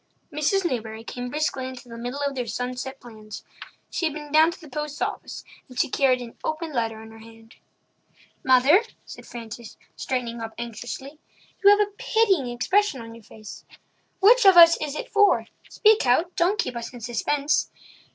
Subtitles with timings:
[0.33, 0.65] Mrs.
[0.65, 3.43] Newbury came briskly into the middle of their sunset plans.
[3.91, 7.11] She had been down to the post office, and she carried an open letter in
[7.11, 7.53] her hand.
[8.43, 11.19] "Mother," said Frances, straightening up anxiously,
[11.63, 13.63] "you have a pitying expression on your face.
[14.21, 17.69] Which of us is it for—speak out—don't keep us in suspense.